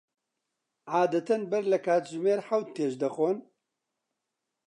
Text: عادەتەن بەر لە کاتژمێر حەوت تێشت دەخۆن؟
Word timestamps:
عادەتەن 0.95 1.41
بەر 1.51 1.63
لە 1.73 1.79
کاتژمێر 1.85 2.39
حەوت 2.47 2.67
تێشت 2.75 2.97
دەخۆن؟ 3.03 3.37